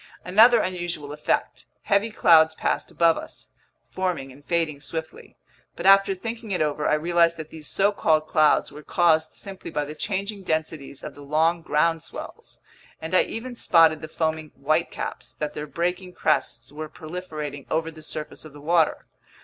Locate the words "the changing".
9.85-10.41